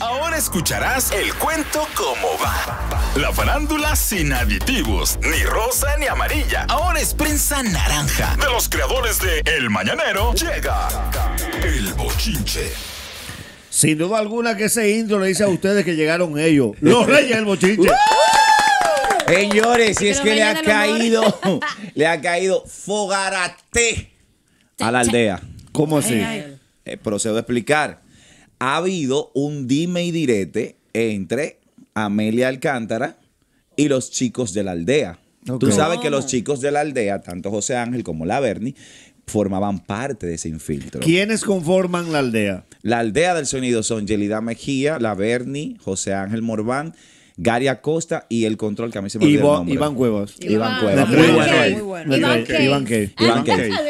[0.00, 3.12] Ahora escucharás el cuento como va.
[3.16, 6.64] La farándula sin aditivos, ni rosa ni amarilla.
[6.68, 8.36] Ahora es prensa naranja.
[8.36, 10.88] De los creadores de El Mañanero llega
[11.62, 12.72] el bochinche.
[13.70, 16.72] Sin duda alguna que ese intro le dice a ustedes que llegaron ellos.
[16.80, 17.88] Los reyes del bochinche.
[19.26, 21.40] Señores, si es que le ha caído,
[21.94, 24.12] le ha caído fogarate
[24.78, 25.40] a la aldea.
[25.72, 26.20] ¿Cómo así?
[26.84, 28.01] Eh, procedo a explicar.
[28.64, 31.58] Ha habido un dime y direte entre
[31.94, 33.18] Amelia Alcántara
[33.74, 35.18] y los chicos de la aldea.
[35.58, 38.76] Tú sabes que los chicos de la aldea, tanto José Ángel como la Bernie,
[39.26, 41.00] formaban parte de ese infiltro.
[41.00, 42.64] ¿Quiénes conforman la aldea?
[42.82, 46.94] La aldea del sonido son Yelida Mejía, la Bernie, José Ángel Morván,
[47.36, 49.74] Gary Acosta y el control que a mí se me olvidó el Iván, nombre.
[49.74, 50.34] Iván Cuevas.
[50.38, 51.08] Iván Cuevas.
[51.08, 51.72] Muy bueno él.
[51.72, 52.16] Muy bueno.
[52.16, 52.44] Iván.
[52.60, 53.44] Iván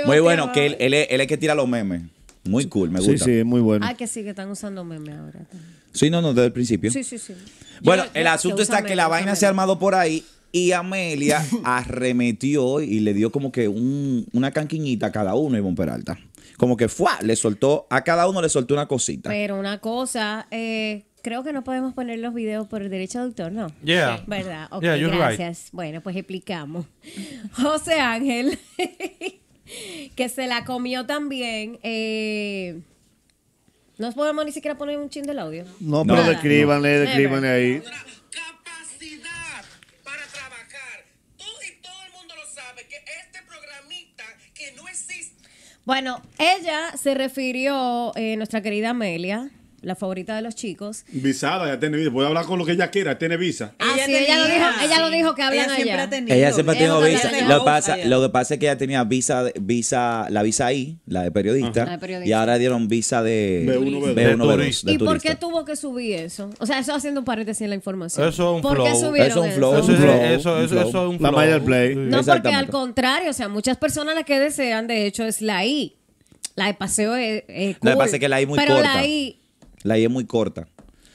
[0.07, 2.05] Muy bueno, que él, él es, él es que tira los memes.
[2.45, 3.25] Muy cool, me Sí, gusta.
[3.27, 3.87] sí, muy bueno.
[3.89, 5.41] Ah, que sí, que están usando meme ahora.
[5.93, 6.91] Sí, no, no, desde el principio.
[6.91, 7.35] Sí, sí, sí.
[7.83, 10.25] Bueno, Yo- el yo- asunto que está que la vaina se ha armado por ahí
[10.51, 15.77] y Amelia arremetió y le dio como que un- una canquiñita a cada uno, Ivonne
[15.77, 16.19] Peralta.
[16.57, 19.31] Como que fue, le soltó, a cada uno le soltó una cosita.
[19.31, 23.25] Pero una cosa, eh, creo que no podemos poner los videos por el derecho de
[23.27, 23.69] autor, ¿no?
[23.85, 24.19] Yeah.
[24.19, 24.25] Sí.
[24.27, 24.69] ¿Verdad?
[24.71, 25.39] Ok, Yeah, you're right.
[25.39, 25.69] gracias.
[25.73, 26.87] Bueno, pues explicamos.
[27.53, 28.59] José Ángel,
[30.17, 31.79] que se la comió también.
[31.83, 32.81] Eh,
[33.99, 35.65] no podemos ni siquiera poner un chin del audio.
[35.81, 36.31] No, pero Nada.
[36.31, 37.83] descríbanle, ahí.
[45.85, 49.51] Bueno, ella se refirió, eh, nuestra querida Amelia,
[49.83, 51.05] la favorita de los chicos.
[51.09, 52.11] Visada, ya tiene visa.
[52.11, 53.73] Puede hablar con lo que ella quiera, tiene visa.
[53.79, 56.03] Ah, sí, ella lo dijo, ella lo dijo que hablan Ella siempre allá.
[56.05, 56.37] ha tenido.
[56.37, 57.49] Ella siempre ha Ella tenido visa.
[57.49, 58.07] Lo que, pasa, allá.
[58.07, 61.31] lo que pasa es que ella tenía visa, de- visa la visa ahí, la de
[61.31, 61.85] periodista.
[61.85, 62.29] La de periodista.
[62.29, 64.47] y ahora dieron visa de B1, B1, B2.
[64.47, 66.51] B2, de ¿Y por qué tuvo que subir eso?
[66.59, 68.29] O sea, eso haciendo un paréntesis en la información.
[68.29, 69.01] Eso es un ¿Por qué flow.
[69.09, 69.83] subieron Eso es un flow, eso?
[69.83, 70.15] es un Eso flow.
[70.23, 70.89] es- eso- un eso- flow.
[70.89, 71.41] eso es un La flow.
[71.41, 71.95] del play.
[71.97, 75.65] No, porque al contrario, o sea, muchas personas las que desean, de hecho, es la
[75.67, 75.97] I.
[76.55, 78.59] La de paseo es, es Lo que cool, pasa es que la I es muy
[78.59, 78.95] pero corta.
[78.97, 79.39] la I,
[79.83, 80.67] La I es muy corta.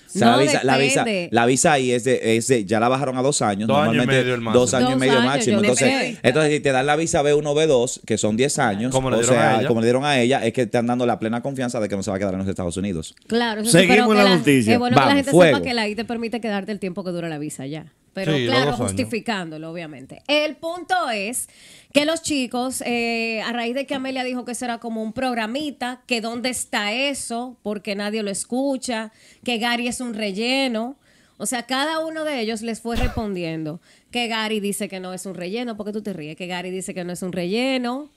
[0.08, 2.80] O sea, No, la, visa, la, visa, la visa ahí es de, es de- ya
[2.80, 3.68] la bajaron a dos años.
[3.68, 4.60] Dos años y normalmente medio el máximo.
[4.62, 5.60] dos años y Dos medio años, máximo.
[5.60, 9.18] Entonces, entonces, si te dan la visa B1, B2, que son 10 años, Como le
[9.18, 9.68] o dieron a sea, ella.
[9.68, 11.98] como le dieron a ella, es que te están dando la plena confianza de que
[11.98, 13.16] no se va a quedar en los Estados Unidos.
[13.28, 13.62] claro.
[13.62, 14.74] Eso Seguimos sí, pero la noticia.
[14.74, 15.58] Es bueno que la gente fuego.
[15.58, 17.86] sepa que la I te permite quedarte el tiempo que dura la visa ya.
[18.18, 20.24] Pero Sí, claro, justificándolo, obviamente.
[20.28, 21.48] El punto es
[21.94, 26.02] que los chicos, eh, a raíz de que Amelia dijo que será como un programita,
[26.08, 29.12] que dónde está eso, porque nadie lo escucha,
[29.44, 30.98] que Gary es un relleno.
[31.38, 35.28] O sea, cada uno de ellos les fue respondiendo que Gary dice que no es
[35.28, 38.10] un relleno, porque tú te ríes, que Gary dice que no es un relleno,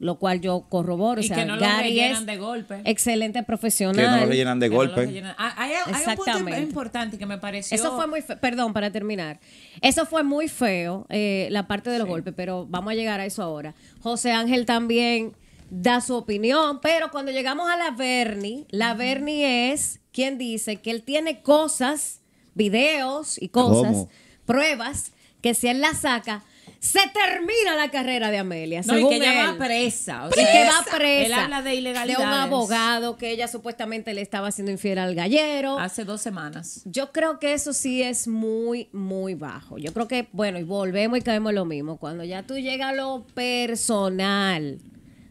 [0.00, 1.20] lo cual yo corroboro.
[1.20, 2.80] O Y sea, que no lo Gary rellenan es de golpe.
[2.84, 4.04] excelente profesional.
[4.04, 5.06] Que no lo rellenan de Que no lo golpe.
[5.06, 5.34] rellenan.
[5.38, 6.60] Ah, Hay, hay un punto Exactamente.
[6.62, 7.74] importante que me pareció.
[7.76, 8.38] Eso fue muy feo.
[8.40, 9.38] Perdón, para terminar.
[9.82, 13.26] Eso fue muy feo, eh, la parte de los golpes, pero vamos a llegar a
[13.26, 13.74] eso ahora.
[14.02, 15.36] José Ángel también
[15.68, 20.90] da su opinión, pero cuando llegamos a la Bernie, la Bernie es quien dice que
[20.90, 22.22] él tiene cosas,
[22.54, 24.08] videos y cosas, ¿Cómo?
[24.46, 25.12] pruebas,
[25.42, 26.42] que si él las saca,
[26.80, 28.80] se termina la carrera de Amelia.
[28.86, 29.54] No, y que ella él.
[29.60, 30.24] va presa.
[30.26, 31.26] o Y que va presa.
[31.26, 32.26] Él habla de De ilegalidades.
[32.26, 35.78] un abogado que ella supuestamente le estaba haciendo infiel al gallero.
[35.78, 36.80] Hace dos semanas.
[36.86, 39.76] Yo creo que eso sí es muy, muy bajo.
[39.76, 41.98] Yo creo que, bueno, y volvemos y caemos en lo mismo.
[41.98, 44.78] Cuando ya tú llegas a lo personal,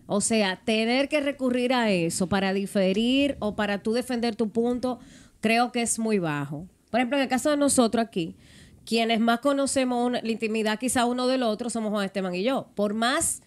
[0.05, 4.99] o sea, tener que recurrir a eso para diferir o para tú defender tu punto,
[5.41, 6.67] creo que es muy bajo.
[6.91, 8.35] Por ejemplo, en el caso de nosotros aquí,
[8.85, 12.67] quienes más conocemos una- la intimidad quizá uno del otro somos Juan Esteban y yo.
[12.75, 13.41] Por más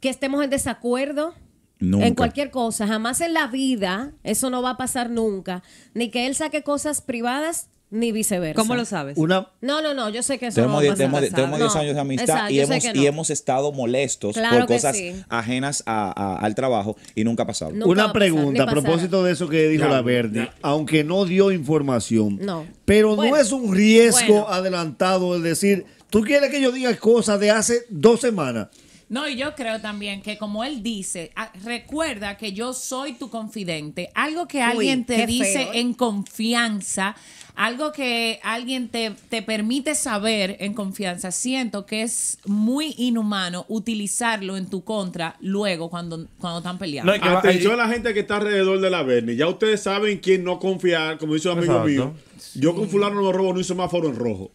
[0.00, 1.34] que estemos en desacuerdo,
[1.80, 2.06] Nunca.
[2.06, 5.62] en cualquier cosa, jamás en la vida, eso no va a pasar nunca,
[5.94, 8.60] ni que él saque cosas privadas ni viceversa.
[8.60, 9.16] ¿Cómo lo sabes?
[9.16, 10.98] Una, No, no, no, yo sé que eso Tenemos no 10 pasa.
[10.98, 14.58] tenemos diez- tenemos 10 No, años de amistad exacto, y, hemos, y estado molestos Claro
[14.58, 15.14] por cosas sí.
[15.28, 17.70] ajenas a- a- al trabajo y nunca ha pasado.
[17.72, 20.54] Nunca una pasar, pregunta a propósito de eso que dijo la Verdi, ya.
[20.62, 22.38] aunque no dio información.
[22.42, 22.66] No.
[22.84, 24.48] Pero Bueno, no es un riesgo bueno.
[24.48, 28.68] adelantado el decir, tú quieres que yo diga cosas de hace dos semanas.
[29.10, 33.30] No, y yo creo también que como él dice, ah, recuerda que yo soy tu
[33.30, 34.10] confidente.
[34.14, 37.16] Algo que alguien te dice feo, en confianza,
[37.58, 44.56] algo que alguien te, te permite saber en confianza, siento que es muy inhumano utilizarlo
[44.56, 47.12] en tu contra luego cuando, cuando están peleando.
[47.16, 49.34] No, va- Atención ahí- a la gente que está alrededor de la Bernie.
[49.34, 51.88] Ya ustedes saben quién no confiar, como dice un amigo Exacto.
[51.90, 52.14] mío.
[52.54, 54.52] Yo con fulano no robo ni un semáforo en rojo.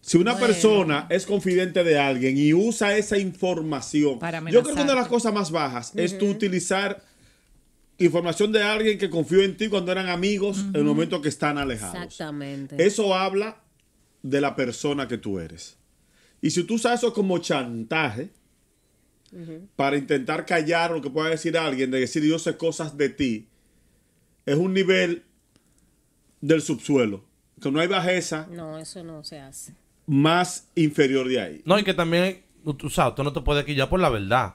[0.00, 4.82] Si una persona es confidente de alguien y usa esa información, Para yo creo que
[4.82, 7.02] una de las cosas más bajas es tú utilizar
[8.00, 11.58] información de alguien que confió en ti cuando eran amigos en el momento que están
[11.58, 11.94] alejados.
[11.94, 12.82] Exactamente.
[12.84, 13.60] Eso habla
[14.22, 15.76] de la persona que tú eres.
[16.42, 18.30] Y si tú usas eso como chantaje
[19.76, 23.48] para intentar callar lo que pueda decir alguien, de decir yo sé cosas de ti,
[24.46, 25.22] es un nivel
[26.40, 27.22] del subsuelo,
[27.60, 29.74] que no hay bajeza No, eso no se hace.
[30.06, 31.62] más inferior de ahí.
[31.64, 32.42] No, y que también,
[32.78, 34.54] tú sabes, tú no te puedes quillar por la verdad.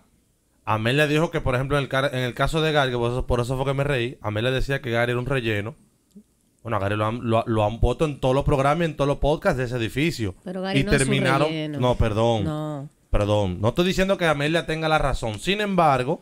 [0.65, 3.12] Amelia dijo que, por ejemplo, en el, car- en el caso de Gary, que por
[3.12, 5.75] eso, por eso fue que me reí, Amelia decía que Gary era un relleno.
[6.63, 8.95] Bueno, a Gary lo han, lo, lo han puesto en todos los programas y en
[8.97, 10.33] todos los podcasts de ese edificio.
[10.44, 11.47] Pero Gary y no es un terminaron.
[11.50, 11.79] relleno.
[11.79, 12.44] no, perdón.
[12.45, 12.89] No.
[13.12, 13.62] Perdón.
[13.62, 15.38] No estoy diciendo que Amelia tenga la razón.
[15.39, 16.21] Sin embargo,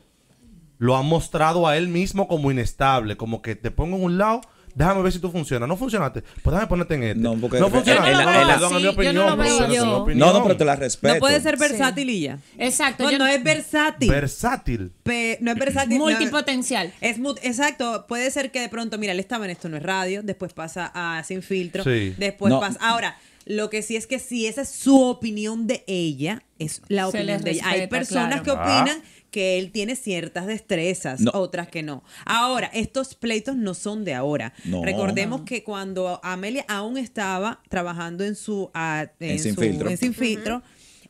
[0.78, 3.16] lo han mostrado a él mismo como inestable.
[3.16, 4.42] Como que te pongo en un lado,
[4.76, 5.68] déjame ver si tú funcionas.
[5.70, 6.22] No funcionaste.
[6.22, 7.20] Pues déjame ponerte en este.
[7.22, 8.06] No, porque- no funciona.
[8.10, 9.16] Yo no lo Perdón, veo perdón, así, es mi yo opinión.
[9.16, 9.98] no lo veo perdón, es mi yo.
[9.98, 10.20] opinión.
[10.28, 11.14] No, no, pero te la respeto.
[11.14, 12.40] No puede ser versátil y ya.
[12.58, 13.04] Exacto.
[13.04, 14.10] No, yo- no es versátil.
[14.10, 14.92] Versátil.
[15.04, 15.98] Pe- no es versátil.
[15.98, 16.94] no- multipotencial.
[17.02, 19.84] Es mu- exacto, puede ser que de pronto, mira, él estaba en esto no es
[19.84, 22.14] radio, después pasa a Sin Filtro, Sí.
[22.18, 22.60] después No.
[22.60, 22.78] pasa.
[22.82, 27.04] Ahora, lo que sí es que si esa es su opinión de ella, es la
[27.12, 27.64] Se opinión de ella.
[27.68, 28.44] Hay personas claro.
[28.44, 28.96] que Ah.
[29.34, 31.32] Que él tiene ciertas destrezas, No.
[31.34, 32.04] otras que no.
[32.26, 34.54] Ahora, estos pleitos no son de ahora.
[34.64, 34.84] No.
[34.86, 39.90] Recordemos que cuando Amelia aún estaba trabajando en su, ah, En Sin su- Filtro.
[39.90, 40.62] en Sin Filtro,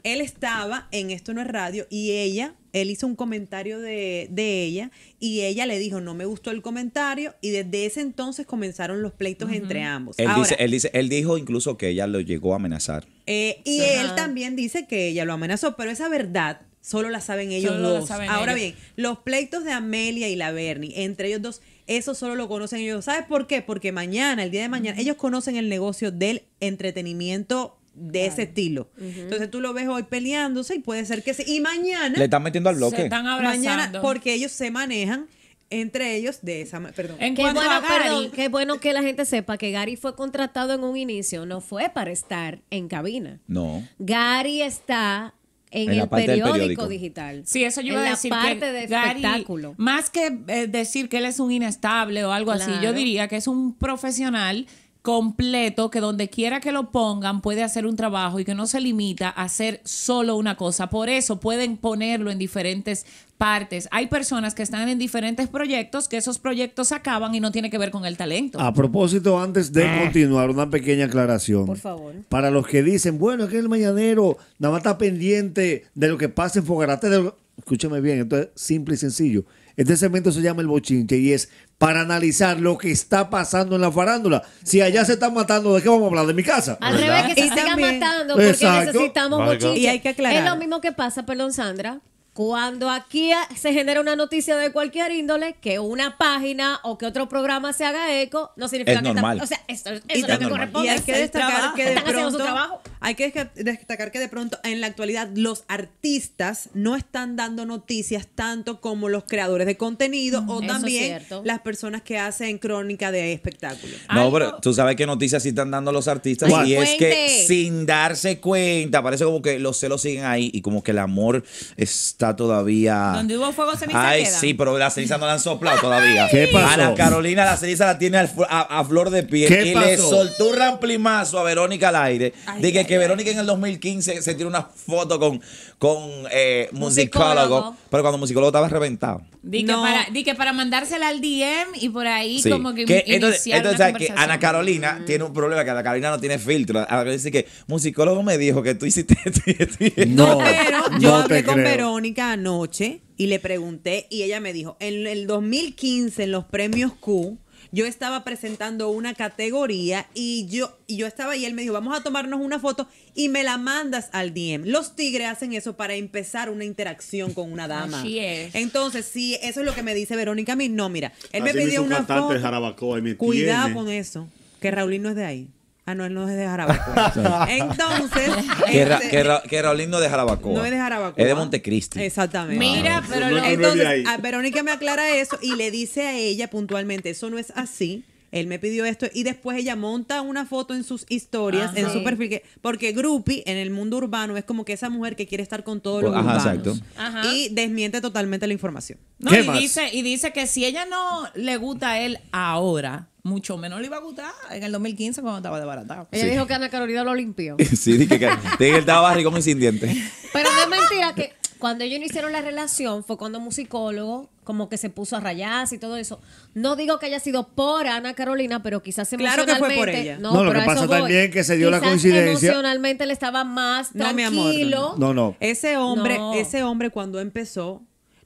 [0.04, 4.64] él estaba en Esto No es Radio y ella, él hizo un comentario de, de
[4.64, 9.02] ella y ella le dijo, no me gustó el comentario y desde ese entonces comenzaron
[9.02, 10.18] los pleitos entre ambos.
[10.18, 13.06] Él, Ahora, dice, él, dice, él dijo incluso que ella lo llegó a amenazar.
[13.28, 17.52] eh, y él también dice que ella lo amenazó, pero esa verdad solo la saben
[17.52, 18.08] ellos Solo dos.
[18.10, 18.76] saben Ahora ellos.
[18.76, 22.82] bien, los pleitos de Amelia y la Bernie, entre ellos dos, eso solo lo conocen
[22.82, 23.06] ellos.
[23.06, 23.62] ¿Sabes por qué?
[23.62, 28.90] Porque mañana, el día de mañana, ellos conocen el negocio del entretenimiento de ese estilo.
[29.00, 31.44] Entonces tú lo ves hoy peleándose y puede ser que sí.
[31.48, 33.04] Y mañana, Le están metiendo al Se bloque.
[33.04, 33.70] están abrazando.
[33.70, 35.28] mañana, porque ellos se manejan
[35.70, 36.96] entre ellos de esa manera.
[36.96, 37.18] Perdón.
[37.20, 40.16] En Qué bueno, a Gary, perdón, qué bueno que la gente sepa que Gary fue
[40.16, 43.40] contratado en un inicio, no fue para estar en cabina.
[43.48, 43.88] No.
[44.00, 45.34] Gary está
[45.74, 46.88] en, En la el periódico, periódico.
[46.88, 47.42] digital.
[47.46, 49.74] Sí, eso yo en iba a la decir parte que de Gary, espectáculo.
[49.78, 53.36] Más que eh, decir que él es un inestable o algo así, yo diría que
[53.38, 54.68] es un profesional
[55.04, 58.80] completo que donde quiera que lo pongan puede hacer un trabajo y que no se
[58.80, 60.90] limita a hacer solo una cosa.
[60.90, 63.06] Por eso pueden ponerlo en diferentes
[63.38, 63.90] partes.
[63.92, 67.78] Hay personas que están en diferentes proyectos que esos proyectos acaban y no tiene que
[67.78, 68.62] ver con el talento.
[68.62, 71.66] A propósito, antes de continuar, una pequeña aclaración.
[71.66, 72.14] Por favor.
[72.30, 76.18] Para los que dicen, bueno, es que el mañanero nada más está pendiente de lo
[76.18, 77.10] que pasa en Fogarate.
[77.10, 79.44] de lo- Escúchame bien, esto es simple y sencillo.
[79.76, 83.82] Este segmento se llama El Bochinche y es para analizar lo que está pasando en
[83.82, 84.44] la farándula.
[84.64, 86.26] Si allá se están matando, ¿de qué vamos a hablar?
[86.28, 86.78] ¿De mi casa?
[86.80, 87.22] Al ¿Verdad?
[87.24, 88.86] revés, que se sigan matando porque Exacto.
[88.94, 89.68] necesitamos Lógico.
[89.68, 89.80] bochinche.
[89.82, 90.44] Y hay que aclarar.
[90.44, 92.00] Es lo mismo que pasa, perdón, Sandra,
[92.34, 97.30] cuando aquí se genera una noticia de cualquier índole, que una página o que otro
[97.30, 99.08] programa se haga eco, no significa Es que...
[99.10, 99.40] está- normal.
[99.42, 100.88] o sea, eso, eso es lo que también- corresponde.
[100.88, 102.82] y hay que destacar que de Están haciendo su trabajo.
[103.04, 108.28] Hay que destacar que de pronto en la actualidad los artistas no están dando noticias
[108.34, 113.98] tanto como los creadores de contenido o también las personas que hacen crónica de espectáculos.
[114.14, 117.46] No, pero tú sabes qué noticias sí están dando los artistas Ay, y es que
[117.46, 121.44] sin darse cuenta, parece como que los celos siguen ahí y como que el amor
[121.76, 123.12] está todavía.
[123.16, 124.40] Donde hubo fuego, ceniza Ay, queda.
[124.40, 126.28] sí, pero la ceniza no la han soplado todavía.
[126.30, 126.74] ¿Qué pasó?
[126.74, 130.50] Ana Carolina la ceniza la tiene a, a flor de piel ¿Qué y le soltó
[130.50, 132.34] un ramplimazo a Verónica al aire.
[132.46, 135.42] Ay, de que, Verónica en el 2015 se tiró una foto con,
[135.78, 136.00] con
[136.32, 137.78] eh, musicólogo, Musicólogo.
[137.90, 139.22] pero cuando musicólogo estaba reventado.
[139.42, 139.82] Di, que No.
[139.82, 142.50] para, di que para mandársela al DM y por ahí Sí.
[142.50, 144.18] como que, Que entonces, entonces una ¿sabes que conversación.
[144.20, 146.80] Ana Carolina tiene un problema que Ana Carolina no tiene filtro.
[146.80, 150.06] Ana Carolina dice que musicólogo me dijo que tú hiciste esto y esto y esto.
[150.08, 151.66] No, Pero yo no hablé con creo.
[151.68, 156.94] Verónica anoche y le pregunté y ella me dijo, en el 2015 en los premios
[156.94, 157.38] Q,
[157.72, 161.98] yo estaba presentando una categoría y yo, y yo estaba y él me dijo, vamos
[161.98, 164.66] a tomarnos una foto y me la mandas al DM.
[164.66, 168.02] Los tigres hacen eso para empezar una interacción con una dama.
[168.02, 168.54] Así es.
[168.56, 170.70] Entonces, sí, eso es lo que me dice Verónica a mí.
[170.70, 172.30] No, mira, él me Así me pidió una foto.
[172.34, 173.80] de Jarabacoa y me Cuidado tiene.
[173.80, 174.28] con eso,
[174.60, 175.48] que Raulín no es de ahí.
[175.86, 177.48] Ah, no, él no es de Jarabacoa.
[177.50, 178.30] Entonces,
[178.72, 180.54] Que, Ra- este, que, Ra- que Raulín no es de Jarabacoa.
[180.54, 181.22] no es de Jarabacoa.
[181.22, 182.02] Es de Montecristi.
[182.02, 182.58] Exactamente.
[182.58, 186.50] Mira, pero No, no, Entonces, a Verónica me aclara eso y le dice a ella
[186.50, 188.06] puntualmente, eso no es así.
[188.32, 191.80] Él me pidió esto y después ella monta una foto en sus historias, Ajá.
[191.82, 195.16] en su perfil, que- porque Groupie en el mundo urbano es como que esa mujer
[195.16, 196.46] que quiere estar con todos los Ajá, urbanos.
[196.46, 196.76] exacto.
[196.98, 197.32] Ajá.
[197.32, 198.98] Y desmiente totalmente la información.
[199.20, 199.60] No, ¿Qué y más?
[199.60, 203.88] dice, y dice que si ella no le gusta a él ahora, mucho menos le
[203.88, 206.08] iba a gustar en el 2015 cuando estaba desbaratado.
[206.12, 207.56] Ella dijo que Ana Carolina lo limpió.
[207.76, 208.28] sí, dije que,
[208.60, 209.96] él estaba barrigón y sin dientes.
[210.34, 214.68] Pero no es mentira que cuando ellos iniciaron la relación fue cuando un musicólogo como
[214.68, 216.20] que se puso a rayarse y todo eso.
[216.54, 220.02] No digo que haya sido por Ana Carolina, pero quizás Claro que fue por emocionalmente-
[220.02, 220.18] ella.
[220.20, 222.50] No, No, lo que pasa también que se dio la coincidencia.
[222.50, 224.96] Emocionalmente él estaba más No, mi amor, tranquilo.
[224.98, 225.38] No, no.
[225.40, 226.34] Ese hombre, No.
[226.34, 227.84] ese hombre cuando empezó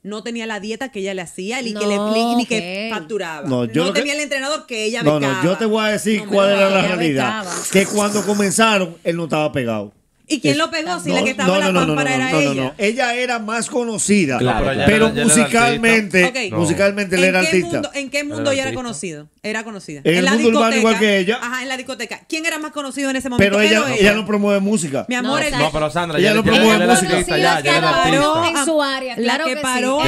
[0.07, 2.97] no tenía la dieta que ella le hacía ni que, No, le, ni que ok.
[2.97, 3.47] facturaba.
[3.47, 5.43] No, No, yo que- tenía el entrenador que ella No, becaba.
[5.43, 7.43] no, yo te voy a decir No cuál era la realidad.
[7.43, 7.55] becaba.
[7.71, 9.91] Que cuando comenzaron, él no estaba pegado.
[10.29, 10.99] ¿Y quién lo pegó?
[10.99, 12.51] Si No, la que estaba en la no, no, no, pámpara no, era no, no,
[12.51, 12.63] ella.
[12.63, 12.73] no.
[12.77, 14.37] Ella era más conocida.
[14.37, 17.67] Claro, pero, ella era- ella musicalmente, musicalmente él ¿En era artista.
[17.67, 19.27] mundo, ¿En qué mundo Era ella era conocido?
[19.43, 20.01] Era conocida.
[20.03, 20.79] En el la mundo urbano discoteca.
[20.79, 21.39] igual que ella.
[21.41, 22.21] Ajá, en la discoteca.
[22.27, 23.57] ¿Quién era más conocido en ese momento?
[23.57, 25.05] Pero ella, ella no promueve música.
[25.07, 27.11] Mi amor, No, No, pero Sandra, Ella no promueve música.
[27.13, 28.59] artista, ya, ya era Claro, artista.
[28.59, 29.15] en su área.
[29.17, 29.99] La Claro que paró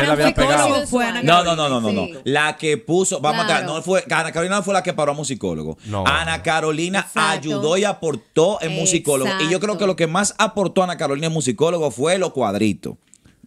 [0.87, 1.21] Fue área.
[1.23, 2.07] No, no, no, no, no.
[2.25, 5.15] La que puso, vamos a no fue, Ana Carolina no fue la que paró a
[5.15, 5.77] musicólogo.
[5.85, 6.03] No.
[6.05, 9.31] Ana Carolina ayudó y aportó en musicólogo.
[9.41, 12.95] Y yo creo que lo que más aportó Ana Carolina en musicólogo fue los cuadritos.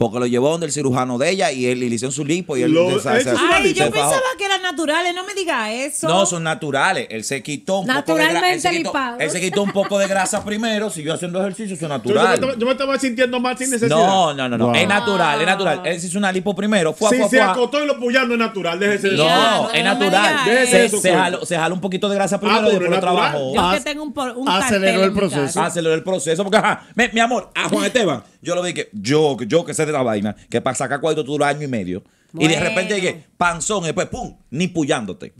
[0.02, 2.62] Porque lo llevó donde el cirujano de ella y él le hicieron su lipo y
[2.62, 3.92] él Lo- se- se- es Ay, se yo fajó.
[3.92, 6.08] pensaba que eran naturales, no me diga eso.
[6.08, 7.06] No, son naturales.
[7.10, 8.36] Él se quitó un poco de grasa.
[8.70, 11.80] Él, Naturalmente él se quitó un poco de grasa primero, siguió haciendo ejercicio, eso es
[11.80, 12.34] Yo, yo me natural.
[12.34, 13.96] estaba, yo me estaba sintiendo mal sin necesidad.
[13.96, 14.66] No, no, no, no.
[14.66, 14.74] Wow.
[14.74, 15.80] Es natural, es natural.
[15.84, 16.92] Él se hizo una lipo primero.
[16.92, 17.40] Fue, Si fue, se fue.
[17.46, 19.34] acotó y lo pullando es natural, déjese de No, eso.
[19.34, 20.36] no, es no me natural.
[20.66, 22.96] Se, eso, se, jaló, se jaló un poquito de grasa primero Ah, y después lo
[22.96, 23.54] es trabajó.
[23.54, 25.62] Yo que tengo un, un aceleró el proceso.
[25.62, 26.42] aceleró el proceso.
[26.42, 29.72] Porque, ajá, mi, mi amor, a Juan Esteban, yo lo vi que yo, yo que
[29.72, 32.02] sé de la vaina, que para sacar cuadro tú duras año y medio.
[32.38, 35.32] Y de repente llegué, panzón, y después, pum, ni puyándote.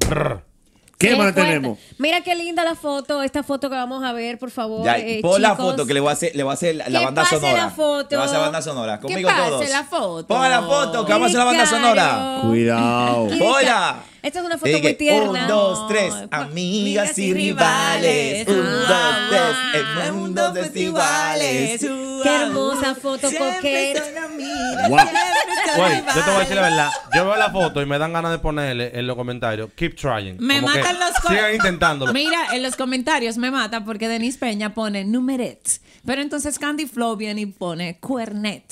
[0.98, 1.78] ¿Qué Qué más tenemos?
[1.98, 4.84] Mira qué linda la foto, esta foto que vamos a ver, por favor.
[4.84, 6.88] Ya, eh, pon la foto que le voy a hacer, le voy a hacer la,
[6.88, 7.56] la Que banda pase sonora.
[7.64, 8.06] la foto.
[8.10, 9.00] Le voy a hacer banda sonora.
[9.00, 9.68] Que Conmigo pase todos.
[9.68, 10.26] la foto.
[10.28, 12.38] Pon la foto, que vamos a hacer la banda sonora.
[12.42, 13.28] Cuidado.
[13.40, 13.96] Hola.
[14.22, 15.42] Esta es una foto Dije, muy tierna.
[15.42, 18.46] Un, dos, tres, amigas y y rivales.
[18.46, 18.48] rivales.
[18.48, 19.28] Un, dos, Ah,
[19.72, 21.80] tres, en mundos desiguales.
[22.22, 24.02] Qué hermosa foto coqueta.
[24.88, 24.98] Wow.
[24.98, 26.90] Yo te voy a decir la verdad.
[27.14, 30.36] Yo veo la foto y me dan ganas de ponerle en los comentarios, keep trying.
[30.38, 32.12] Me Como que matan los co- Sigan intentándolo.
[32.12, 35.80] Mira, en los comentarios me mata porque Denise Peña pone numeret.
[36.04, 38.64] Pero entonces Candy Flow viene y pone cuernet.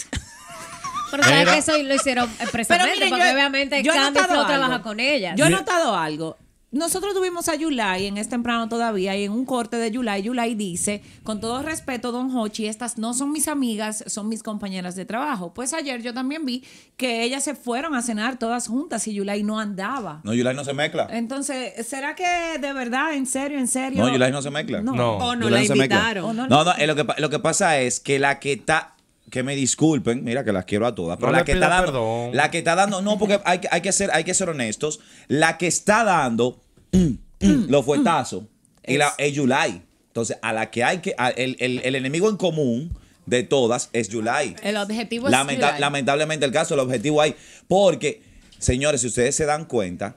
[1.10, 4.46] Pero sabes que eso lo hicieron expresamente, miren, porque yo- obviamente yo he Candy Flow
[4.46, 5.34] trabaja con ella.
[5.36, 6.36] Yo he notado algo.
[6.72, 10.54] Nosotros tuvimos a Yulai en este temprano todavía y en un corte de Yulai, Yulai
[10.54, 15.04] dice, con todo respeto, don Hochi, estas no son mis amigas, son mis compañeras de
[15.04, 15.52] trabajo.
[15.52, 16.62] Pues ayer yo también vi
[16.96, 20.20] que ellas se fueron a cenar todas juntas y Yulai no andaba.
[20.22, 21.08] No, Yulai no se mezcla.
[21.10, 24.04] Entonces, ¿será que de verdad, en serio, en serio?
[24.04, 24.80] No, Yulai no se mezcla.
[24.80, 24.94] No.
[24.94, 25.16] No.
[25.16, 25.96] O no Yulai la se mezcla.
[25.96, 26.24] invitaron.
[26.24, 28.94] O no No, no, eh, lo, que, lo que pasa es que la que está.
[29.30, 31.86] Que me disculpen, mira que las quiero a todas, pero No la que está dando.
[31.86, 32.30] perdón.
[32.36, 33.00] La que está dando.
[33.02, 35.00] No, porque hay, que- hay, que ser, hay que ser honestos.
[35.28, 36.60] La que está dando
[36.92, 36.98] mm,
[37.40, 38.44] mm, los fuetazos
[38.86, 39.82] y la, es Yulai.
[40.08, 41.14] Entonces, a la que hay que.
[41.16, 42.92] a- el, el- el enemigo en común
[43.26, 44.56] de todas es Yulai.
[44.64, 45.80] El objetivo es Lamenta- Yulai.
[45.80, 47.36] lamentablemente el caso, el objetivo hay.
[47.68, 48.22] Porque,
[48.58, 50.16] señores, si ustedes se dan cuenta,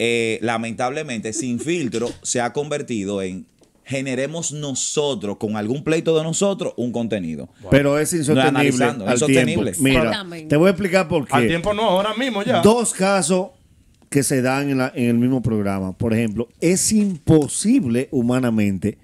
[0.00, 3.46] eh, lamentablemente Sin Filtro se ha convertido en
[3.90, 7.48] generemos nosotros, con algún pleito de nosotros, un contenido.
[7.70, 9.62] Pero es insostenible al tiempo.
[9.80, 11.48] Mira, te voy a explicar por Al qué.
[11.48, 12.62] tiempo no, ahora mismo ya.
[12.62, 13.48] Dos casos
[14.08, 15.92] que se dan en, la- en el mismo programa.
[15.98, 18.96] Por ejemplo, es imposible humanamente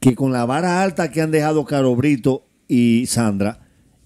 [0.00, 3.60] que con la vara alta que han dejado Caro Brito y Sandra,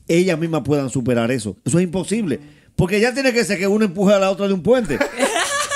[0.08, 1.56] ellas mismas puedan superar eso.
[1.64, 2.38] Eso es imposible.
[2.76, 4.98] Porque ya tiene que ser que una empuje a la otra de un puente.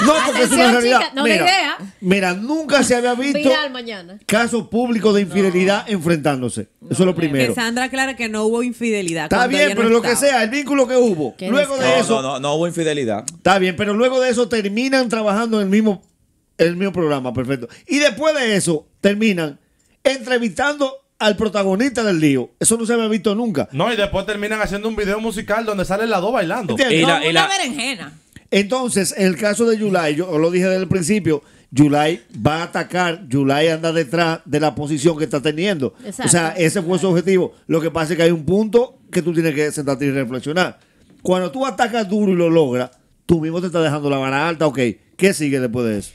[0.06, 0.98] No, porque es una realidad.
[1.00, 1.78] chica, no mira, idea.
[2.00, 3.50] mira, nunca se había visto
[4.26, 6.68] casos públicos de infidelidad enfrentándose.
[6.90, 7.54] Eso es lo primero.
[7.54, 9.24] Que Sandra aclara que no hubo infidelidad.
[9.24, 11.34] Está bien, pero lo que sea, el vínculo que hubo.
[11.40, 13.24] Luego de No, eso, no, no, no hubo infidelidad.
[13.32, 16.02] Está bien, pero luego de eso terminan trabajando en el mismo,
[16.58, 17.68] el mismo programa, perfecto.
[17.86, 19.58] Y después de eso terminan
[20.02, 22.50] entrevistando al protagonista del lío.
[22.58, 23.68] Eso no se había visto nunca.
[23.72, 26.72] No, y después terminan haciendo un video musical donde salen las dos bailando.
[26.72, 26.98] ¿Entiendes?
[27.00, 28.12] Y la- Como y una la- berenjena.
[28.50, 32.62] Entonces, en el caso de Yulai, yo lo dije desde el principio, Yulai va a
[32.64, 35.94] atacar, Yulai anda detrás de la posición que está teniendo.
[36.04, 36.24] Exacto.
[36.24, 37.54] O sea, ese fue su objetivo.
[37.68, 40.78] Lo que pasa es que hay un punto que tú tienes que sentarte y reflexionar.
[41.22, 42.90] Cuando tú atacas duro y lo logras,
[43.26, 44.78] tú mismo te estás dejando la vara alta, ok.
[45.16, 46.12] ¿Qué sigue después de eso?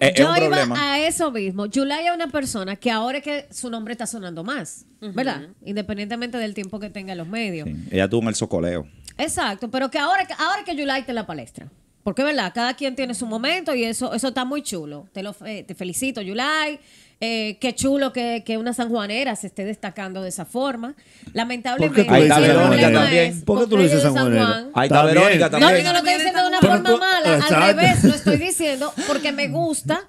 [0.00, 0.92] Es, es Yo un iba problema.
[0.94, 1.66] a eso mismo.
[1.66, 5.48] Yulai es una persona que ahora es que su nombre está sonando más, ¿verdad?
[5.66, 7.68] Independientemente del tiempo que tenga en los medios.
[7.68, 8.86] Sí, Ella tuvo en el socoleo.
[9.18, 11.66] Exacto, pero que ahora, ahora que Yulai está en la palestra.
[12.04, 12.52] Porque, ¿verdad?
[12.54, 15.08] Cada quien tiene su momento y eso, eso está muy chulo.
[15.12, 16.80] Te, lo, fe- te felicito, Yulai.
[17.20, 20.94] Eh, qué chulo que, que una sanjuanera se esté destacando de esa forma.
[21.34, 23.24] Lamentablemente, ¿Por qué tú le dices el Verónica problema también?
[23.32, 24.46] es ¿Por qué tú le dices San sanjuanera?
[24.46, 24.70] Juan.
[24.74, 25.02] Ahí está.
[25.04, 25.76] Verónica No, también.
[25.78, 29.32] yo no lo estoy diciendo de una forma mala, al revés, lo estoy diciendo porque
[29.32, 30.00] me gusta.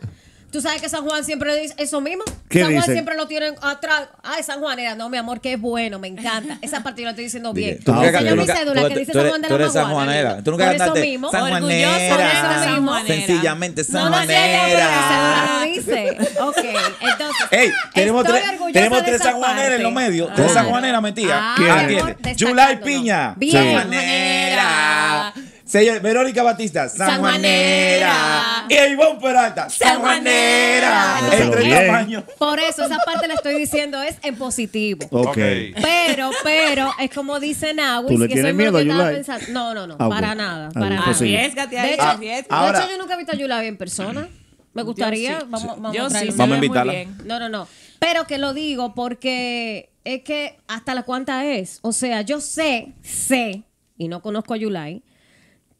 [0.52, 2.24] Tú sabes que San Juan siempre dice eso mismo.
[2.50, 2.94] ¿Qué San Juan dice?
[2.94, 4.10] siempre lo tienen atrás.
[4.24, 6.58] Ay, San Juan era, no, mi amor, que es bueno, me encanta.
[6.64, 7.80] Esa parte yo la estoy diciendo bien.
[7.84, 9.64] Tú nunca- tú yo mi cédula tú- que dice tú San Juan de tú la
[9.64, 9.90] eres Maguana.
[10.12, 10.44] sanjuanera.
[10.44, 11.32] Tú nunca Por eso mismo.
[11.32, 12.64] Sanjuanera.
[12.64, 13.16] sanjuanera.
[13.16, 15.54] Sencillamente No, no, sí, pero mi cédula sanjuanera.
[15.54, 16.18] lo dice.
[16.42, 16.58] Ok,
[17.02, 17.48] entonces.
[17.52, 20.30] Ey, tenemos tres, tenemos tres esa sanjuaneras en los medios.
[20.32, 20.34] Ah.
[20.36, 21.38] Tres sanjuaneras metidas.
[21.40, 21.56] Ah,
[21.88, 22.36] ¿Quién?
[22.36, 23.34] Yulai Piña.
[23.38, 23.54] Bien.
[23.54, 25.34] Sanjuanera.
[25.70, 28.66] Señor, Verónica Batista, Sanjuanera.
[28.70, 31.20] Y Ivonne Peralta, Sanjuanera.
[31.32, 32.22] Entre.
[32.38, 35.06] Por eso esa parte la estoy diciendo es en positivo.
[35.12, 35.36] Ok.
[35.82, 39.24] Pero, pero, es como dice Nawis, ¿Tú le que tienes miedo a Yulai?
[39.50, 41.06] No, no, no, Ah, para nada, Ah, para nada.
[41.06, 41.36] pues sí.
[41.36, 42.48] Arriesgate De ahí, hecho, arriesgate.
[42.50, 44.28] ahora- de hecho, yo nunca he visto a Yulai en persona.
[44.74, 45.34] Me gustaría.
[45.34, 45.46] Yo sí.
[45.50, 46.94] Vamos, vamos Yo a sí, Vamos a invitarla.
[46.94, 47.18] bien.
[47.26, 47.68] No, no, no.
[48.00, 51.80] Pero que lo digo porque es que hasta la cuanta es.
[51.82, 53.64] O sea, yo sé, sé,
[53.98, 55.04] y no conozco a Yulai,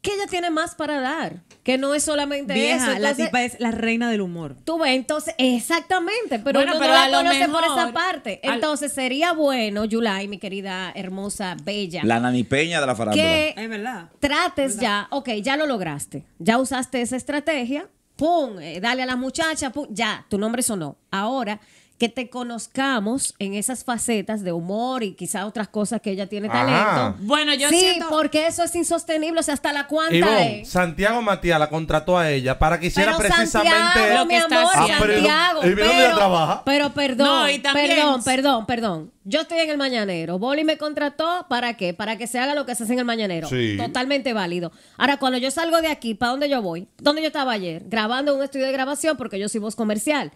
[0.02, 1.42] que ella tiene más para dar.
[1.62, 2.60] Que no es solamente eso.
[2.62, 4.56] Vieja, la Entonces, tipa es la reina del humor.
[4.64, 8.40] Tú ves, entonces, exactamente, pero Bueno, uno pero no la conoce por esa parte.
[8.42, 13.22] al- Entonces, sería bueno, Yulai, mi querida, hermosa, bella, La nani peña de la farándula.
[13.24, 14.08] que Es verdad.
[14.20, 19.16] trates ya, ok, ya lo lograste, ya usaste esa estrategia, pum, eh, dale a la
[19.16, 20.96] muchacha, pum, ya, tu nombre sonó.
[21.10, 21.60] Ahora
[22.00, 26.48] que te conozcamos en esas facetas de humor y quizá otras cosas que ella tiene
[26.48, 26.64] Ajá.
[26.64, 27.18] talento.
[27.26, 30.68] Bueno, yo sí, siento- porque eso es insostenible, o sea, hasta la cuanta Ivonne, es.
[30.70, 34.36] Santiago Matías la contrató a ella para que hiciera Pero precisamente Santiago, lo mi que
[34.38, 34.72] está amor.
[34.74, 35.60] Ah, pero- Santiago.
[35.62, 36.62] ¿y de dónde ella trabaja?
[36.64, 39.12] Pero perdón, No, y también- perdón, perdón, perdón.
[39.24, 40.38] Yo estoy en el mañanero.
[40.38, 41.92] Boli me contrató para qué?
[41.92, 43.46] Para que se haga lo que se hace en el mañanero.
[43.46, 43.76] Sí.
[43.76, 44.72] Totalmente válido.
[44.96, 46.88] Ahora, cuando yo salgo de aquí, ¿para dónde yo voy?
[46.98, 47.82] ¿Dónde yo estaba ayer?
[47.86, 50.32] Grabando en un estudio de grabación porque yo soy voz comercial.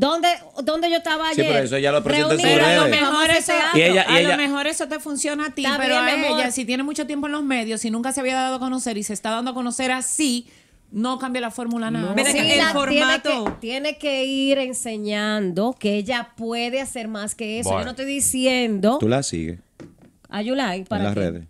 [0.00, 0.28] ¿Dónde,
[0.62, 1.52] dónde yo estaba Sí, ayer?
[1.52, 3.78] pero eso ella lo presenta en Reunida, Pero a lo mejor eso, teatro.
[3.78, 6.50] Y ella- a ella- lo mejor eso te funciona a ti, pero bien, a ella,
[6.52, 9.02] si tiene mucho tiempo en los medios, si nunca se había dado a conocer y
[9.02, 10.46] se está dando a conocer así,
[10.92, 12.14] no cambia la fórmula nada.
[12.14, 16.80] Mira, Sí, que el la formato- Tiene que, tiene que ir enseñando que ella puede
[16.80, 17.70] hacer más que eso.
[17.70, 17.80] Bueno.
[17.80, 19.58] Yo no estoy diciendo Tú la sigues
[20.28, 21.20] a Yulai en para las qué.
[21.20, 21.44] redes.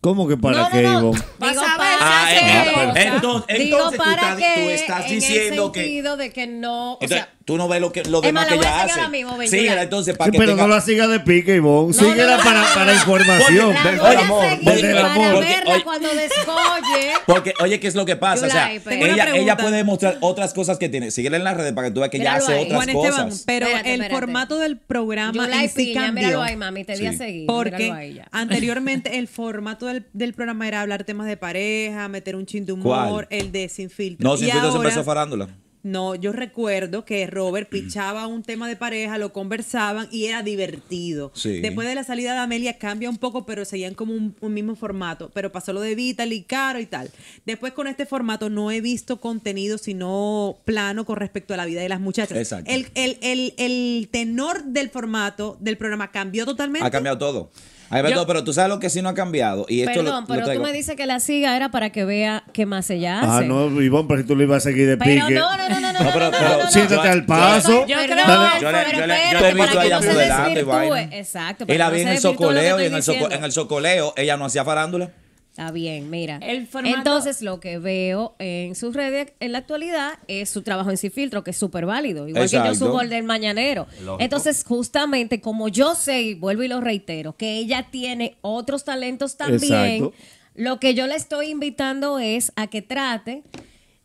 [0.00, 1.12] ¿Cómo que para No, qué, no, no.
[1.12, 2.26] Digo, para Ah,
[2.74, 3.02] cosa.
[3.04, 6.32] entonces- Digo, entonces tú para estás- que tú estás en diciendo el que- sentido de
[6.32, 8.56] que no, o Entonces, sea, tú no ves lo, que, lo Es demás más, que
[8.58, 9.08] voy ella hace.
[9.08, 11.88] mismo, ven, Síguela entonces para Sí, que pero tenga- no la siga de pique, Ivonne.
[11.88, 13.74] No, Síguela no, no, para, no, para información.
[13.74, 14.44] la Del voy a amor,
[14.76, 15.34] del amor.
[15.64, 17.12] Porque, cuando descolle.
[17.26, 18.46] Porque, oye, ¿qué es lo que pasa?
[18.46, 21.10] O sea, una ella, ella puede demostrar otras cosas que tiene.
[21.10, 22.64] Síguela en las redes para que tú veas que ella hace ahí.
[22.64, 23.42] otras Juan Esteban, cosas.
[23.46, 26.24] pero Espérate, el formato del programa en sí Piña, cambió.
[26.26, 27.46] míralo ahí, mami, te di a seguir.
[27.46, 32.66] Porque anteriormente el formato del, del programa era hablar temas de pareja, meter un chin
[32.66, 34.28] de humor, el de sin filtro.
[34.28, 35.48] No, sin filtro se empezó farándula.
[35.82, 41.32] No, yo recuerdo que Robert pichaba un tema de pareja, lo conversaban y era divertido.
[41.34, 41.60] Sí.
[41.60, 44.76] Después de la salida de Amelia cambia un poco, pero seguían como un, un mismo
[44.76, 45.30] formato.
[45.34, 47.10] Pero pasó lo de Vital y Caro y tal.
[47.44, 51.80] Después con este formato no he visto contenido sino plano con respecto a la vida
[51.80, 52.38] de las muchachas.
[52.38, 52.70] Exacto.
[52.70, 56.86] El, el, el, el tenor del formato del programa cambió totalmente.
[56.86, 57.50] Ha cambiado todo.
[57.98, 59.66] Cambiado todo, pero tú sabes lo que sí no ha cambiado.
[59.68, 60.62] Y esto lo- Perdón, lo pero tú traigo.
[60.64, 63.46] me dices que la siga era para que vea qué más ella Ah, hace.
[63.48, 65.38] no, Ivonne, pero si tú le ibas a seguir de Pero pique.
[65.38, 67.86] no, no, no, no, no, No, pero- no, no, pero no, no, siéntate al paso.
[67.86, 70.14] Yo Pero creo- no, Yo le- pero yo le- yo te he visto por se
[70.14, 71.02] delante y vaina.
[71.16, 71.64] Exacto.
[71.64, 72.86] Y para la que no vi en se el desvirtúe lo que socoleo y estoy
[72.86, 73.36] en el, soco- diciendo.
[73.36, 75.10] en el socoleo ella no hacía farándula.
[75.52, 76.38] Está bien, mira.
[76.42, 80.90] El formato- Entonces, lo que veo en sus redes en la actualidad es su trabajo
[80.90, 82.26] en Sin Filtro, que es súper válido.
[82.26, 83.86] Igual que yo subo el del Mañanero.
[84.02, 84.16] Lógico.
[84.18, 89.36] Entonces, justamente como yo sé, y vuelvo y lo reitero, que ella tiene otros talentos
[89.36, 89.60] también,
[90.04, 90.12] Exacto.
[90.54, 93.42] lo que yo le estoy invitando es a que trate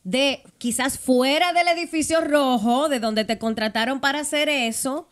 [0.04, 5.08] de, quizás fuera del edificio rojo, de donde te contrataron para hacer eso,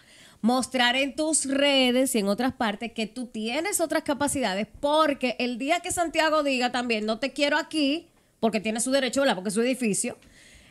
[0.45, 5.57] mostrar en tus redes y en otras partes que tú tienes otras capacidades, porque el
[5.57, 9.33] día que Santiago diga también, no te quiero aquí, porque tiene su derecho, ¿verdad?
[9.33, 10.19] Porque es su edificio,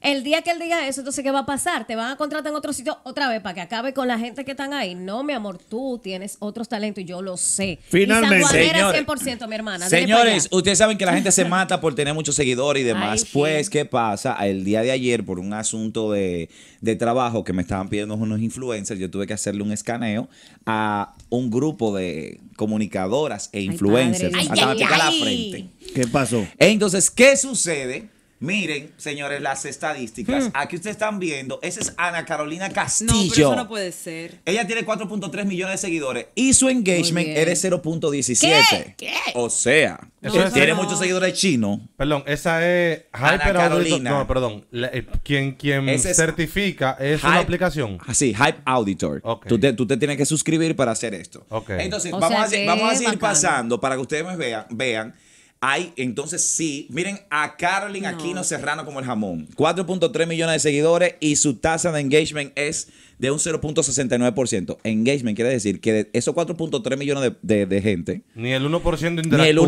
[0.05, 1.87] El día que él diga eso, entonces, ¿qué va a pasar?
[1.87, 4.45] Te van a contratar en otro sitio otra vez para que acabe con la gente
[4.45, 4.95] que están ahí.
[4.95, 7.79] No, mi amor, tú tienes otros talentos y yo lo sé.
[7.88, 8.47] Finalmente.
[8.49, 9.07] Señores.
[9.07, 9.88] 100%, mi hermana.
[9.88, 13.23] Señores, ustedes saben que la gente se mata por tener muchos seguidores y demás.
[13.25, 13.31] Ay.
[13.33, 14.37] Pues, ¿qué pasa?
[14.47, 16.51] El día de ayer, por un asunto de,
[16.83, 20.29] de trabajo que me estaban pidiendo unos influencers, yo tuve que hacerle un escaneo
[20.67, 24.33] a un grupo de comunicadoras e influencers.
[24.33, 24.49] padre.
[24.51, 25.67] Hasta me Ay, pica la frente.
[25.95, 26.47] ¿Qué pasó?
[26.59, 28.12] Entonces, ¿qué sucede?
[28.40, 30.44] Miren, señores, las estadísticas.
[30.47, 30.51] Hmm.
[30.55, 31.59] Aquí ustedes están viendo.
[31.62, 33.12] Esa es Ana Carolina No, Castillo.
[33.35, 34.40] pero eso no puede ser.
[34.44, 38.94] Ella tiene 4.3 millones de seguidores y su engagement es de 0.17.
[38.97, 39.12] ¿Qué?
[39.35, 40.83] O sea, es- tiene no.
[40.83, 41.81] muchos seguidores chinos.
[41.97, 44.11] Perdón, esa es Ana Hyper Auditor- Carolina.
[44.11, 44.66] No, perdón.
[44.70, 47.99] La- eh, quien quien es certifica es una aplicación.
[48.07, 49.20] Así, Hype Auditor.
[49.25, 49.47] Ok.
[49.47, 51.47] Tú, te, tú te tienes que suscribir para hacer esto.
[51.49, 51.70] Ok.
[51.79, 53.20] Entonces, O vamos, sea a, vamos a seguir bacano.
[53.20, 54.66] pasando para que ustedes me vean.
[54.70, 55.14] vean.
[55.61, 59.49] Hay, entonces sí, miren a Carolyn Aquino Serrano como el jamón.
[59.57, 64.79] 4.3 millones de seguidores y su tasa de engagement es de un 0.69%.
[64.85, 69.24] Engagement quiere decir que de esos 4.3 millones de, de- de gente, Ni el 1%
[69.24, 69.38] interactúa.
[69.38, 69.66] ni el 1%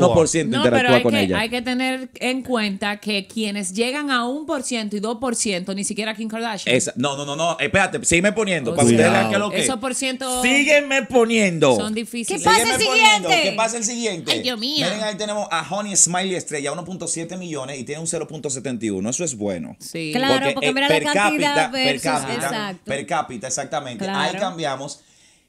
[0.48, 1.38] No, pero interactúa con que, ella.
[1.38, 6.28] hay que tener en cuenta que quienes llegan a 1% y 2%, ni siquiera Kim
[6.28, 6.74] Kardashian.
[6.74, 9.61] Esa- no, no, no, no, espérate, sígueme poniendo O para ustedes vean que lo que
[9.61, 11.76] Esos por ciento Sígueme poniendo.
[11.76, 12.42] son difíciles.
[12.42, 13.28] ¿Qué pasa Sígueme el poniendo.
[13.28, 13.50] siguiente?
[13.50, 14.32] ¿Qué pasa el siguiente?
[14.32, 14.87] Ay, Dios mío.
[14.87, 19.09] Miren, ahí tenemos a Honey Smiley Estrella, 1.7 millones y tiene un 0.71.
[19.11, 19.76] Eso es bueno.
[19.78, 20.12] Sí.
[20.14, 22.82] Claro, porque eh, mira la per cantidad cápita, per cápita, exacto.
[22.85, 24.05] per cápita, exactamente.
[24.05, 24.18] Claro.
[24.20, 25.01] Ahí cambiamos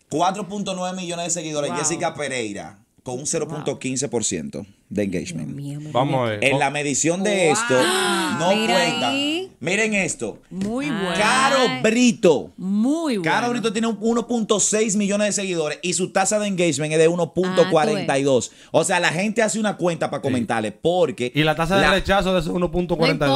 [0.10, 1.70] 4.9 millones de seguidores.
[1.72, 1.80] Wow.
[1.80, 5.92] Jessica Pereira con un 0.15% de engagement.
[5.94, 6.44] Vamos a ver.
[6.44, 7.74] En Oh, la medición de esto,
[8.40, 9.10] no Mira cuenta.
[9.10, 9.27] ahí.
[9.60, 10.40] Miren esto.
[10.52, 11.14] Muy bueno.
[11.18, 12.52] Caro Brito.
[12.58, 13.24] Muy bueno.
[13.32, 17.06] Caro Brito tiene un 1.6 millones de seguidores y su tasa de engagement es de
[17.06, 18.52] Ah, 1.42.
[18.72, 21.32] o sea, la gente hace una cuenta para comentarle porque.
[21.34, 23.00] Y la tasa de la- rechazo de ese 1.42.
[23.00, 23.28] No importa,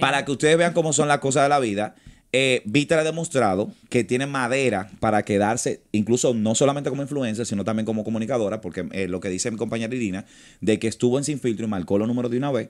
[0.00, 1.94] Para que ustedes vean cómo son las cosas de la vida.
[2.32, 7.64] Eh, Vitaly ha demostrado que tiene madera para quedarse, incluso no solamente como influencer, sino
[7.64, 10.24] también como comunicadora, porque eh, lo que dice mi compañera Irina,
[10.60, 12.68] de que estuvo en Sin Filtro y marcó los números de una vez.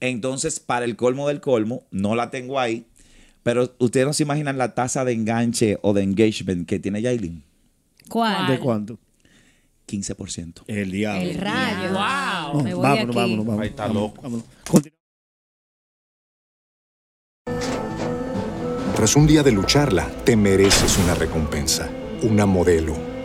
[0.00, 2.84] Entonces, para el colmo del colmo, no la tengo ahí,
[3.46, 7.44] pero ustedes no se imaginan la tasa de enganche o de engagement que tiene Yailin.
[8.08, 8.48] ¿Cuál?
[8.48, 8.98] ¿De cuánto?
[9.86, 10.64] 15%.
[10.66, 11.30] El diablo.
[11.30, 11.92] El rayo.
[11.92, 12.62] Wow.
[12.64, 13.16] Me voy vámonos, aquí.
[13.16, 13.60] vámonos, vámonos.
[13.62, 14.22] Ahí está vámonos, loco.
[14.22, 14.46] vámonos.
[14.68, 14.96] Continúa.
[18.96, 21.88] Tras un día de lucharla, te mereces una recompensa,
[22.22, 22.96] una modelo,